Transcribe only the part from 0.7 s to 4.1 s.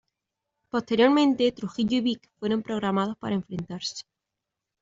Posteriormente, Trujillo y Vick fueron programados para enfrentarse.